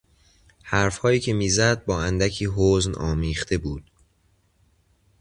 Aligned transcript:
حرفهایی 0.63 1.19
که 1.19 1.33
میزد 1.33 1.85
بااندکی 1.85 2.47
حزن 2.57 2.93
آمیخته 2.95 3.57
بود. 3.57 3.91